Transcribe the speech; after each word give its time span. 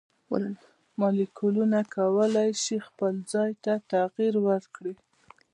مالیکولونه 0.99 1.79
کولی 1.95 2.49
شي 2.63 2.75
خپل 2.87 3.13
ځای 3.33 3.51
ته 3.63 3.73
تغیر 3.91 4.33
ورکړي. 4.47 4.93